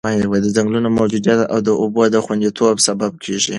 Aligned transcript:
د 0.45 0.47
ځنګلونو 0.55 0.89
موجودیت 0.99 1.37
د 1.67 1.69
اوبو 1.81 2.01
د 2.13 2.17
خونديتوب 2.25 2.75
سبب 2.87 3.11
کېږي. 3.23 3.49